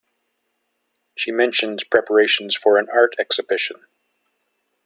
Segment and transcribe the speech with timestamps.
[1.15, 3.85] She mentions preparations for an art exhibition.